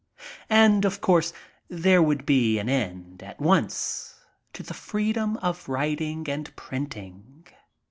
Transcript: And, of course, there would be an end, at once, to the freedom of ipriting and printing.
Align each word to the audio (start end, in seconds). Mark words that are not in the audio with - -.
And, 0.49 0.83
of 0.83 0.99
course, 0.99 1.31
there 1.67 2.01
would 2.01 2.25
be 2.25 2.57
an 2.57 2.67
end, 2.69 3.21
at 3.21 3.39
once, 3.39 4.15
to 4.53 4.63
the 4.63 4.73
freedom 4.73 5.37
of 5.37 5.63
ipriting 5.65 6.27
and 6.27 6.55
printing. 6.55 7.45